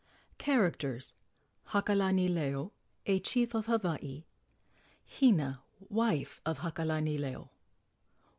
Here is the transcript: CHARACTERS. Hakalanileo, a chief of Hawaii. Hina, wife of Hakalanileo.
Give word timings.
CHARACTERS. 0.39 1.13
Hakalanileo, 1.67 2.71
a 3.05 3.19
chief 3.19 3.53
of 3.53 3.67
Hawaii. 3.67 4.23
Hina, 5.05 5.61
wife 5.89 6.41
of 6.43 6.61
Hakalanileo. 6.61 7.51